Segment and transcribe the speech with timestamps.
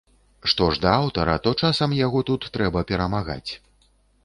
[0.53, 3.51] Што ж да аўтара, то часам яго тут трэба перамагаць.